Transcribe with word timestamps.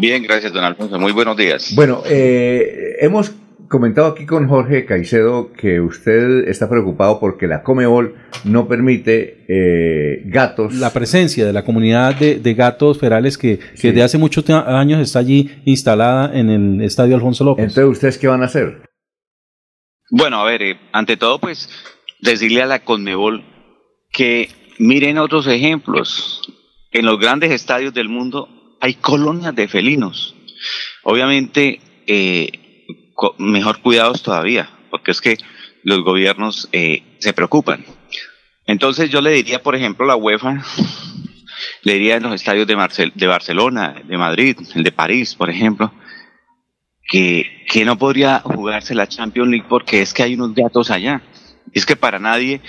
Bien, 0.00 0.22
gracias, 0.22 0.52
don 0.54 0.64
Alfonso. 0.64 0.98
Muy 0.98 1.12
buenos 1.12 1.36
días. 1.36 1.74
Bueno, 1.74 2.02
eh, 2.06 2.96
hemos 3.00 3.34
comentado 3.68 4.08
aquí 4.08 4.24
con 4.24 4.48
Jorge 4.48 4.86
Caicedo 4.86 5.52
que 5.52 5.78
usted 5.78 6.48
está 6.48 6.70
preocupado 6.70 7.20
porque 7.20 7.46
la 7.46 7.62
Comebol 7.62 8.16
no 8.44 8.66
permite 8.66 9.44
eh, 9.46 10.22
gatos. 10.24 10.74
La 10.76 10.90
presencia 10.90 11.44
de 11.44 11.52
la 11.52 11.66
comunidad 11.66 12.14
de, 12.14 12.54
gatos 12.54 12.98
ferales 12.98 13.36
que, 13.36 13.60
desde 13.80 14.02
hace 14.02 14.16
muchos 14.16 14.48
años 14.48 15.00
está 15.02 15.18
allí 15.18 15.50
instalada 15.66 16.34
en 16.34 16.48
el 16.48 16.80
Estadio 16.80 17.14
Alfonso 17.14 17.44
López. 17.44 17.66
Entonces, 17.66 17.92
¿ustedes 17.92 18.16
qué 18.16 18.26
van 18.26 18.42
a 18.42 18.46
hacer? 18.46 18.82
Bueno, 20.10 20.40
a 20.40 20.44
ver, 20.44 20.62
eh, 20.62 20.80
ante 20.92 21.18
todo, 21.18 21.38
pues 21.38 21.68
decirle 22.20 22.62
a 22.62 22.66
la 22.66 22.78
Conmebol 22.84 23.44
que 24.10 24.48
miren 24.78 25.18
otros 25.18 25.46
ejemplos. 25.46 26.40
En 26.90 27.04
los 27.04 27.20
grandes 27.20 27.52
estadios 27.52 27.94
del 27.94 28.08
mundo 28.08 28.48
hay 28.80 28.94
colonias 28.94 29.54
de 29.54 29.68
felinos. 29.68 30.34
Obviamente, 31.02 31.80
eh, 32.06 32.50
mejor 33.38 33.80
cuidados 33.80 34.22
todavía, 34.22 34.70
porque 34.90 35.10
es 35.10 35.20
que 35.20 35.36
los 35.84 36.02
gobiernos 36.02 36.68
eh, 36.72 37.02
se 37.18 37.32
preocupan. 37.32 37.84
Entonces 38.66 39.10
yo 39.10 39.20
le 39.20 39.30
diría, 39.30 39.62
por 39.62 39.74
ejemplo, 39.74 40.06
la 40.06 40.16
UEFA, 40.16 40.64
le 41.82 41.92
diría 41.94 42.16
en 42.16 42.22
los 42.22 42.34
estadios 42.34 42.66
de, 42.66 43.12
de 43.14 43.26
Barcelona, 43.26 44.02
de 44.04 44.18
Madrid, 44.18 44.56
el 44.74 44.82
de 44.82 44.92
París, 44.92 45.34
por 45.34 45.50
ejemplo, 45.50 45.92
que, 47.10 47.64
que 47.68 47.84
no 47.84 47.98
podría 47.98 48.40
jugarse 48.40 48.94
la 48.94 49.08
Champions 49.08 49.50
League 49.50 49.66
porque 49.68 50.02
es 50.02 50.14
que 50.14 50.22
hay 50.22 50.34
unos 50.34 50.54
gatos 50.54 50.90
allá. 50.90 51.22
Es 51.72 51.86
que 51.86 51.96
para 51.96 52.18
nadie 52.18 52.60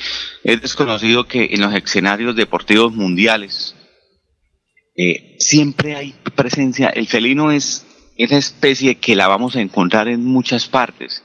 es 0.44 0.62
desconocido 0.62 1.26
que 1.26 1.50
en 1.52 1.62
los 1.62 1.74
escenarios 1.74 2.36
deportivos 2.36 2.94
mundiales 2.94 3.76
eh, 5.04 5.36
siempre 5.40 5.96
hay 5.96 6.14
presencia. 6.36 6.90
El 6.90 7.08
felino 7.08 7.52
es 7.52 7.88
esa 8.18 8.38
especie 8.38 9.00
que 9.00 9.16
la 9.16 9.28
vamos 9.28 9.56
a 9.56 9.62
encontrar 9.62 10.08
en 10.08 10.24
muchas 10.24 10.68
partes. 10.68 11.24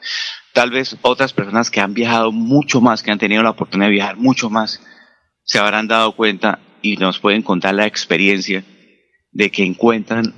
Tal 0.54 0.70
vez 0.70 0.96
otras 1.02 1.34
personas 1.34 1.70
que 1.70 1.82
han 1.82 1.92
viajado 1.92 2.32
mucho 2.32 2.80
más, 2.80 3.02
que 3.02 3.10
han 3.10 3.18
tenido 3.18 3.42
la 3.42 3.50
oportunidad 3.50 3.88
de 3.88 3.96
viajar 3.96 4.16
mucho 4.16 4.48
más, 4.48 4.80
se 5.42 5.58
habrán 5.58 5.88
dado 5.88 6.12
cuenta 6.12 6.58
y 6.80 6.96
nos 6.96 7.18
pueden 7.18 7.42
contar 7.42 7.74
la 7.74 7.84
experiencia 7.86 8.64
de 9.32 9.50
que 9.50 9.62
encuentran 9.62 10.32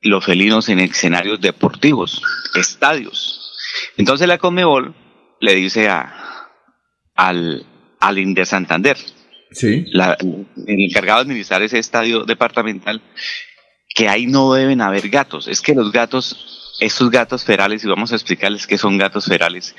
los 0.00 0.24
felinos 0.24 0.68
en 0.68 0.78
escenarios 0.78 1.40
deportivos, 1.40 2.22
estadios. 2.54 3.52
Entonces 3.96 4.28
la 4.28 4.38
Conmebol 4.38 4.94
le 5.40 5.54
dice 5.56 5.88
a, 5.88 6.14
al, 7.16 7.66
al 7.98 8.18
Inde 8.20 8.46
Santander, 8.46 8.96
el 9.62 10.46
encargado 10.66 11.18
de 11.18 11.22
administrar 11.22 11.62
ese 11.62 11.78
estadio 11.78 12.24
departamental, 12.24 13.02
que 13.94 14.08
ahí 14.08 14.26
no 14.26 14.52
deben 14.54 14.80
haber 14.80 15.08
gatos. 15.08 15.48
Es 15.48 15.60
que 15.60 15.74
los 15.74 15.92
gatos, 15.92 16.76
estos 16.80 17.10
gatos 17.10 17.44
ferales, 17.44 17.84
y 17.84 17.88
vamos 17.88 18.12
a 18.12 18.16
explicarles 18.16 18.66
qué 18.66 18.78
son 18.78 18.98
gatos 18.98 19.26
ferales, 19.26 19.74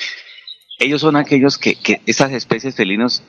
ellos 0.80 1.02
son 1.02 1.16
aquellos 1.16 1.58
que, 1.58 1.76
que 1.76 2.02
estas 2.06 2.31
especies 2.31 2.76
felinos 2.76 3.23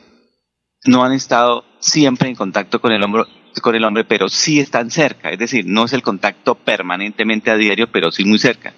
no 0.85 1.05
han 1.05 1.13
estado 1.13 1.65
siempre 1.81 2.29
en 2.29 2.35
contacto 2.35 2.81
con 2.81 2.93
el 2.93 3.03
hombre, 3.03 3.25
con 3.61 3.75
el 3.75 3.85
hombre, 3.85 4.05
pero 4.05 4.29
sí 4.29 4.61
están 4.61 4.91
cerca. 4.91 5.31
Es 5.31 5.39
decir, 5.39 5.65
no 5.67 5.85
es 5.85 5.93
el 5.93 6.03
contacto 6.03 6.55
permanentemente 6.55 7.51
a 7.51 7.57
diario, 7.57 7.91
pero 7.91 8.11
sí 8.13 8.25
muy 8.25 8.39
cerca. 8.39 8.75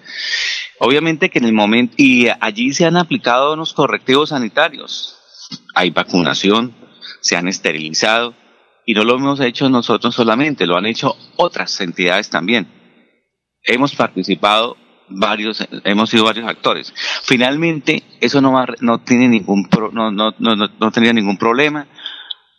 Obviamente 0.79 1.29
que 1.29 1.39
en 1.39 1.45
el 1.45 1.53
momento, 1.53 1.95
y 1.97 2.27
allí 2.39 2.73
se 2.73 2.85
han 2.85 2.97
aplicado 2.97 3.53
unos 3.53 3.73
correctivos 3.73 4.29
sanitarios. 4.29 5.15
Hay 5.73 5.89
vacunación, 5.89 6.73
se 7.21 7.35
han 7.35 7.47
esterilizado, 7.47 8.35
y 8.85 8.93
no 8.93 9.03
lo 9.03 9.15
hemos 9.15 9.39
hecho 9.39 9.69
nosotros 9.69 10.15
solamente, 10.15 10.65
lo 10.65 10.75
han 10.75 10.85
hecho 10.85 11.15
otras 11.35 11.79
entidades 11.81 12.29
también. 12.29 12.67
Hemos 13.63 13.95
participado 13.95 14.77
varios, 15.09 15.67
hemos 15.83 16.09
sido 16.09 16.23
varios 16.23 16.47
actores. 16.47 16.93
Finalmente, 17.23 18.03
eso 18.19 18.41
no, 18.41 18.65
no 18.81 18.99
tiene 19.01 19.27
ningún 19.27 19.67
no, 19.93 20.11
no, 20.11 20.33
no, 20.39 20.55
no 20.55 20.91
tendría 20.91 21.13
ningún 21.13 21.37
problema 21.37 21.87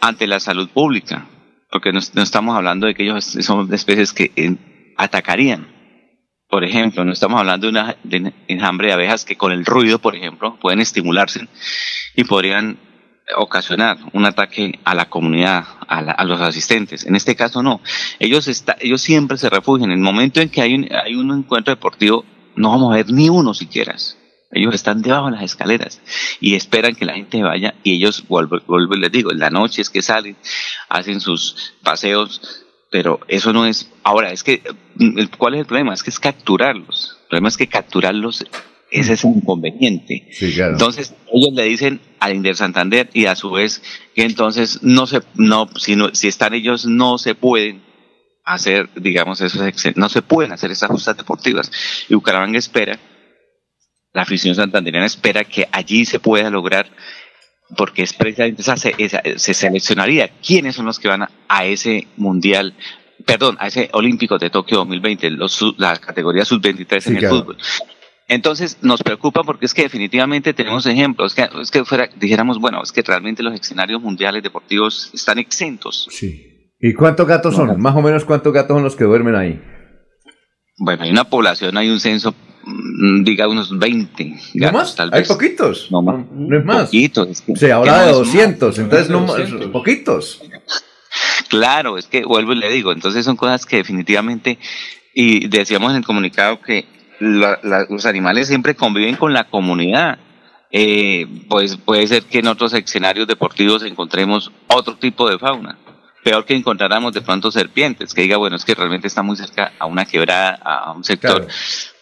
ante 0.00 0.26
la 0.26 0.40
salud 0.40 0.68
pública, 0.68 1.26
porque 1.70 1.92
no, 1.92 1.98
estamos 1.98 2.56
hablando 2.56 2.86
de 2.86 2.94
que 2.94 3.04
ellos 3.04 3.24
son 3.24 3.72
especies 3.72 4.12
que 4.12 4.56
atacarían. 4.96 5.68
Por 6.48 6.64
ejemplo, 6.64 7.04
no 7.04 7.12
estamos 7.12 7.38
hablando 7.38 7.66
de, 7.66 7.70
una, 7.70 7.96
enjambre 8.48 8.88
de 8.88 8.94
abejas 8.94 9.24
que 9.24 9.36
con 9.36 9.52
el 9.52 9.64
ruido, 9.64 10.00
por 10.00 10.16
ejemplo, 10.16 10.58
pueden 10.60 10.80
estimularse 10.80 11.46
y 12.16 12.24
podrían 12.24 12.78
ocasionar 13.36 13.98
un 14.12 14.24
ataque 14.24 14.78
a 14.84 14.94
la 14.94 15.08
comunidad, 15.08 15.64
a, 15.88 16.24
los 16.24 16.40
asistentes. 16.40 17.04
En 17.04 17.16
este 17.16 17.36
caso 17.36 17.62
no. 17.62 17.80
Ellos, 18.18 18.48
está, 18.48 18.76
ellos 18.80 19.02
siempre 19.02 19.38
se 19.38 19.50
refugian. 19.50 19.90
En 19.90 19.98
el 19.98 20.04
momento 20.04 20.40
en 20.40 20.48
que 20.48 20.62
hay 20.62 20.74
un, 20.74 20.88
hay 20.92 21.14
un 21.14 21.30
encuentro 21.30 21.74
deportivo, 21.74 22.24
no 22.56 22.70
vamos 22.70 22.92
a 22.92 22.96
ver 22.96 23.10
ni 23.10 23.28
uno 23.28 23.54
siquiera. 23.54 23.96
Ellos 24.52 24.74
están 24.74 25.00
debajo 25.00 25.26
de 25.26 25.32
las 25.32 25.44
escaleras 25.44 26.00
y 26.40 26.54
esperan 26.54 26.96
que 26.96 27.04
la 27.04 27.14
gente 27.14 27.42
vaya 27.42 27.74
y 27.84 27.94
ellos, 27.94 28.24
vuelvo, 28.26 28.58
vuelvo 28.66 28.94
les 28.94 29.12
digo, 29.12 29.30
en 29.30 29.38
la 29.38 29.50
noche 29.50 29.80
es 29.80 29.90
que 29.90 30.02
salen, 30.02 30.36
hacen 30.88 31.20
sus 31.20 31.74
paseos, 31.82 32.64
pero 32.90 33.20
eso 33.28 33.52
no 33.52 33.66
es... 33.66 33.92
Ahora, 34.02 34.32
es 34.32 34.42
que, 34.42 34.62
¿cuál 35.38 35.54
es 35.54 35.60
el 35.60 35.66
problema? 35.66 35.94
Es 35.94 36.02
que 36.02 36.10
es 36.10 36.18
capturarlos. 36.18 37.18
El 37.22 37.28
problema 37.28 37.48
es 37.48 37.56
que 37.56 37.68
capturarlos 37.68 38.44
ese 38.90 39.12
es 39.12 39.24
un 39.24 39.36
inconveniente. 39.36 40.28
Entonces, 40.40 41.14
ellos 41.32 41.52
le 41.52 41.64
dicen 41.64 42.00
al 42.18 42.34
Inder 42.34 42.56
Santander 42.56 43.08
y 43.12 43.26
a 43.26 43.36
su 43.36 43.50
vez 43.50 43.82
que 44.14 44.24
entonces 44.24 44.82
no 44.82 45.06
se, 45.06 45.20
no, 45.34 45.68
si, 45.76 45.96
si 46.12 46.28
están 46.28 46.54
ellos, 46.54 46.86
no 46.86 47.18
se 47.18 47.34
pueden 47.34 47.82
hacer, 48.44 48.88
digamos, 48.96 49.40
esos, 49.40 49.62
no 49.96 50.08
se 50.08 50.22
pueden 50.22 50.52
hacer 50.52 50.70
esas 50.70 50.90
justas 50.90 51.16
deportivas. 51.16 51.70
Y 52.08 52.14
Bucaramanga 52.14 52.58
espera, 52.58 52.98
la 54.12 54.22
afición 54.22 54.54
santanderiana 54.54 55.06
espera 55.06 55.44
que 55.44 55.68
allí 55.70 56.04
se 56.04 56.18
pueda 56.18 56.50
lograr, 56.50 56.90
porque 57.76 58.02
es 58.02 58.12
precisamente 58.12 58.62
esa, 58.62 58.76
se 58.76 59.54
seleccionaría 59.54 60.28
quiénes 60.44 60.74
son 60.74 60.86
los 60.86 60.98
que 60.98 61.08
van 61.08 61.28
a, 61.48 61.64
ese 61.64 62.08
mundial 62.16 62.74
perdón, 63.24 63.56
a 63.60 63.66
ese 63.66 63.90
Olímpico 63.92 64.38
de 64.38 64.48
Tokio 64.48 64.78
2020, 64.78 65.30
los, 65.30 65.74
la 65.76 65.96
categoría 65.98 66.44
sub-23 66.44 67.06
en 67.06 67.16
el 67.18 67.28
fútbol. 67.28 67.56
Entonces 68.30 68.78
nos 68.80 69.02
preocupa 69.02 69.42
porque 69.42 69.66
es 69.66 69.74
que 69.74 69.82
definitivamente 69.82 70.54
tenemos 70.54 70.86
ejemplos, 70.86 71.32
es 71.32 71.34
que, 71.34 71.60
es 71.60 71.70
que 71.72 71.84
fuera, 71.84 72.08
dijéramos, 72.14 72.60
bueno, 72.60 72.80
es 72.80 72.92
que 72.92 73.02
realmente 73.02 73.42
los 73.42 73.52
escenarios 73.52 74.00
mundiales 74.00 74.40
deportivos 74.40 75.10
están 75.12 75.40
exentos. 75.40 76.06
Sí. 76.12 76.72
¿Y 76.78 76.94
cuántos 76.94 77.26
gatos 77.26 77.56
son? 77.56 77.80
Más 77.80 77.96
o 77.96 78.00
menos 78.00 78.24
cuántos 78.24 78.52
gatos 78.52 78.76
son 78.76 78.84
los 78.84 78.94
que 78.94 79.02
duermen 79.02 79.34
ahí. 79.34 79.60
Bueno, 80.78 81.02
hay 81.02 81.10
una 81.10 81.24
población, 81.24 81.76
hay 81.76 81.90
un 81.90 81.98
censo, 81.98 82.32
mm, 82.66 83.24
diga 83.24 83.48
unos 83.48 83.76
20 83.76 84.36
¿No 84.54 84.70
más? 84.70 84.96
¿Hay 85.10 85.24
poquitos? 85.24 85.88
No, 85.90 86.00
más. 86.00 86.24
no 86.30 86.56
es 86.56 86.64
más. 86.64 86.84
Poquitos. 86.84 87.42
Se 87.56 87.72
habla 87.72 88.06
de 88.06 88.12
200, 88.12 88.78
entonces 88.78 89.10
no 89.10 89.26
más, 89.26 89.40
poquitos. 89.72 90.40
Claro, 91.48 91.98
es 91.98 92.06
que 92.06 92.24
vuelvo 92.24 92.52
y 92.52 92.60
le 92.60 92.70
digo, 92.70 92.92
entonces 92.92 93.24
son 93.24 93.34
cosas 93.34 93.66
que 93.66 93.78
definitivamente, 93.78 94.56
y 95.12 95.48
decíamos 95.48 95.90
en 95.90 95.96
el 95.96 96.04
comunicado 96.04 96.60
que 96.60 96.99
los 97.20 98.06
animales 98.06 98.48
siempre 98.48 98.74
conviven 98.74 99.16
con 99.16 99.32
la 99.32 99.44
comunidad. 99.44 100.18
Eh, 100.72 101.26
pues 101.48 101.76
puede 101.76 102.06
ser 102.06 102.22
que 102.24 102.38
en 102.38 102.46
otros 102.46 102.72
escenarios 102.74 103.26
deportivos 103.26 103.82
encontremos 103.82 104.52
otro 104.68 104.96
tipo 104.96 105.28
de 105.28 105.38
fauna. 105.38 105.76
Peor 106.22 106.44
que 106.44 106.54
encontráramos 106.54 107.12
de 107.12 107.22
pronto 107.22 107.50
serpientes, 107.50 108.12
que 108.12 108.22
diga, 108.22 108.36
bueno, 108.36 108.56
es 108.56 108.64
que 108.64 108.74
realmente 108.74 109.06
está 109.06 109.22
muy 109.22 109.36
cerca 109.36 109.72
a 109.78 109.86
una 109.86 110.04
quebrada, 110.04 110.60
a 110.62 110.92
un 110.92 111.02
sector, 111.02 111.48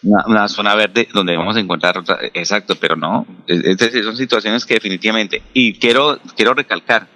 una, 0.03 0.47
zona 0.49 0.75
verde 0.75 1.07
donde 1.13 1.37
vamos 1.37 1.55
a 1.55 1.61
encontrar 1.61 1.97
otra, 1.97 2.19
exacto, 2.33 2.75
pero 2.75 2.97
no, 2.97 3.25
es 3.47 3.77
decir, 3.77 4.03
son 4.03 4.17
situaciones 4.17 4.65
que 4.65 4.73
definitivamente, 4.73 5.41
y 5.53 5.79
quiero, 5.79 6.19
quiero 6.35 6.53
recalcar 6.53 7.07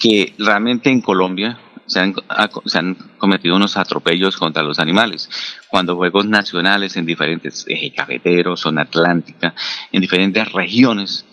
que 0.00 0.32
realmente 0.38 0.90
en 0.90 1.00
Colombia, 1.00 1.58
se 1.92 2.78
han, 2.78 2.94
cometido 3.18 3.56
unos 3.56 3.76
atropellos 3.76 4.36
contra 4.36 4.62
los 4.62 4.78
animales. 4.78 5.28
Cuando 5.68 5.96
juegos 5.96 6.26
nacionales 6.26 6.96
en 6.96 7.06
diferentes 7.06 7.64
eje 7.68 7.92
cafeteros, 7.92 8.60
zona 8.60 8.82
atlántica, 8.82 9.54
en 9.92 10.00
diferentes 10.00 10.50
regiones, 10.52 11.26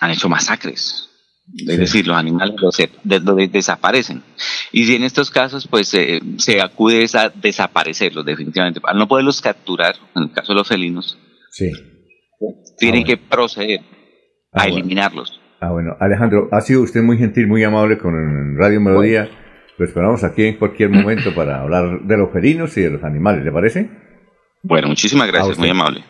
han 0.00 0.10
hecho 0.10 0.28
masacres. 0.28 1.08
Es 1.56 1.78
decir, 1.78 2.06
los 2.06 2.16
animales 2.16 2.56
los, 2.60 2.76
desaparecen. 3.52 4.22
Y 4.72 4.92
en 4.94 5.04
estos 5.04 5.30
casos, 5.30 5.68
pues 5.68 5.88
se 5.88 6.60
acude 6.60 7.06
a 7.14 7.28
desaparecerlos 7.30 8.26
definitivamente. 8.26 8.80
Al 8.82 8.98
no 8.98 9.06
poderlos 9.06 9.40
capturar, 9.40 9.94
en 10.16 10.24
el 10.24 10.32
caso 10.32 10.52
de 10.52 10.58
los 10.58 10.68
felinos, 10.68 11.16
tienen 12.78 13.02
ah, 13.02 13.06
que 13.06 13.16
proceder 13.16 13.80
a 14.52 14.62
ah, 14.62 14.66
eliminarlos. 14.66 15.40
Ah, 15.60 15.70
bueno, 15.70 15.96
Alejandro, 16.00 16.48
ha 16.52 16.60
sido 16.60 16.82
usted 16.82 17.02
muy 17.02 17.16
gentil, 17.16 17.46
muy 17.46 17.62
amable 17.64 17.96
con 17.96 18.56
Radio 18.58 18.80
Melodía. 18.80 19.30
Lo 19.78 19.84
esperamos 19.84 20.24
aquí 20.24 20.44
en 20.44 20.56
cualquier 20.56 20.90
momento 20.90 21.34
para 21.34 21.60
hablar 21.60 22.00
de 22.00 22.16
los 22.16 22.32
felinos 22.32 22.76
y 22.78 22.82
de 22.82 22.90
los 22.90 23.04
animales, 23.04 23.44
¿le 23.44 23.52
parece? 23.52 23.90
Bueno, 24.62 24.88
muchísimas 24.88 25.28
gracias, 25.28 25.58
muy 25.58 25.68
amable. 25.68 26.02